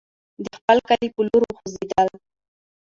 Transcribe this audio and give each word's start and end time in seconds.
د 0.43 0.45
خپل 0.57 0.77
کلي 0.89 1.07
پر 1.13 1.23
لور 1.27 1.41
وخوځېدل. 1.45 2.09